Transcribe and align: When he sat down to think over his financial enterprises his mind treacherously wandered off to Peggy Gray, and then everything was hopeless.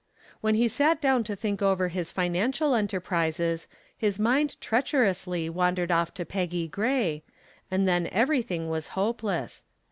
When 0.39 0.55
he 0.55 0.67
sat 0.67 0.99
down 0.99 1.23
to 1.25 1.35
think 1.35 1.61
over 1.61 1.89
his 1.89 2.11
financial 2.11 2.73
enterprises 2.73 3.67
his 3.95 4.17
mind 4.17 4.59
treacherously 4.59 5.47
wandered 5.47 5.91
off 5.91 6.11
to 6.15 6.25
Peggy 6.25 6.67
Gray, 6.67 7.21
and 7.69 7.87
then 7.87 8.07
everything 8.07 8.67
was 8.67 8.87
hopeless. 8.97 9.63